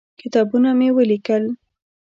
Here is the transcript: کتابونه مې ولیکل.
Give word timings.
کتابونه 0.19 0.69
مې 0.79 0.89
ولیکل. 0.97 1.43